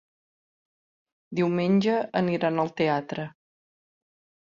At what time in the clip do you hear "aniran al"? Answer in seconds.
2.25-2.75